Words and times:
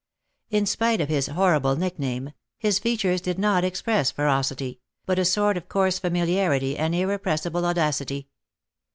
In 0.49 0.65
spite 0.65 0.99
of 0.99 1.09
his 1.09 1.27
horrible 1.27 1.75
nickname, 1.75 2.33
his 2.57 2.79
features 2.79 3.21
did 3.21 3.37
not 3.37 3.63
express 3.63 4.09
ferocity, 4.09 4.79
but 5.05 5.19
a 5.19 5.25
sort 5.25 5.57
of 5.57 5.69
coarse 5.69 5.99
familiarity 5.99 6.75
and 6.75 6.95
irrepressible 6.95 7.67
audacity. 7.67 8.27